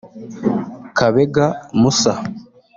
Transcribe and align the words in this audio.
Kabega 0.97 1.45
Musa 1.81 2.13